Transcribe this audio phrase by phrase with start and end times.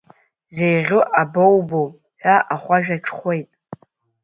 [0.53, 1.81] Сеиӷьу абоубо
[2.21, 3.49] ҳәа ахәажәа ҽхәеит…